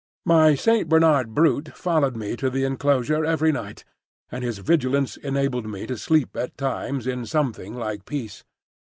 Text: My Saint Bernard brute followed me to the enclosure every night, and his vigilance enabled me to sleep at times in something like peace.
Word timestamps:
My 0.25 0.55
Saint 0.55 0.89
Bernard 0.89 1.35
brute 1.35 1.69
followed 1.77 2.15
me 2.17 2.35
to 2.37 2.49
the 2.49 2.63
enclosure 2.63 3.23
every 3.23 3.51
night, 3.51 3.83
and 4.31 4.43
his 4.43 4.57
vigilance 4.57 5.15
enabled 5.17 5.67
me 5.67 5.85
to 5.85 5.95
sleep 5.95 6.35
at 6.35 6.57
times 6.57 7.05
in 7.05 7.23
something 7.27 7.75
like 7.75 8.05
peace. 8.05 8.43